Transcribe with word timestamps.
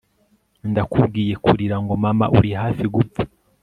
ndakubwiye 0.71 1.33
kurira 1.45 1.77
ngo 1.83 1.93
mama 2.03 2.25
uri 2.37 2.49
hafi 2.61 2.85
gupfa 2.95 3.21